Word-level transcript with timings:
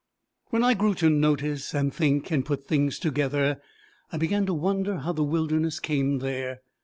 When 0.49 0.63
I 0.63 0.73
grew 0.73 0.95
to 0.95 1.11
notice, 1.11 1.75
and 1.75 1.93
think, 1.93 2.31
and 2.31 2.43
put 2.43 2.65
things 2.65 2.97
together, 2.97 3.61
I 4.11 4.17
began 4.17 4.47
to 4.47 4.53
wonder 4.55 4.97
how 4.97 5.11
the 5.13 5.23
wilderness 5.23 5.79
came 5.79 6.17
there. 6.17 6.61